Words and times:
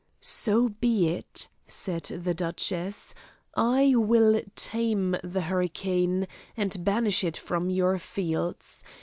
"So 0.23 0.69
be 0.69 1.09
it," 1.09 1.47
said 1.67 2.05
the 2.05 2.33
duchess; 2.33 3.13
"I 3.53 3.93
will 3.95 4.41
tame 4.55 5.15
the 5.23 5.41
hurricane, 5.41 6.25
and 6.57 6.83
banish 6.83 7.23
it 7.23 7.37
from 7.37 7.69
your 7.69 7.99
fields. 7.99 8.83